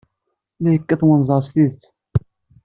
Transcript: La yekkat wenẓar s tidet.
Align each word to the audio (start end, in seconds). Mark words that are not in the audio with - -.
La 0.61 0.69
yekkat 0.71 1.01
wenẓar 1.07 1.41
s 1.47 1.49
tidet. 1.53 1.83